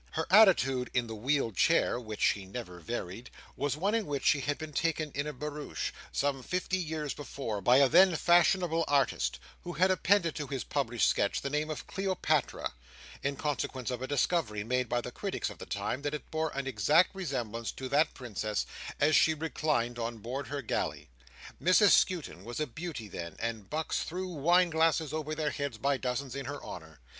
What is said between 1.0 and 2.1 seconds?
the wheeled chair